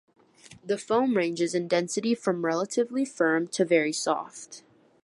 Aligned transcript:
The 0.65 0.79
foam 0.79 1.15
ranges 1.15 1.53
in 1.53 1.67
density 1.67 2.15
from 2.15 2.43
relatively 2.43 3.05
firm 3.05 3.47
to 3.49 3.63
very 3.63 3.93
soft. 3.93 4.63